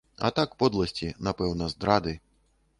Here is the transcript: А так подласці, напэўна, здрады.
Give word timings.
А 0.27 0.29
так 0.37 0.55
подласці, 0.63 1.11
напэўна, 1.29 1.71
здрады. 1.77 2.19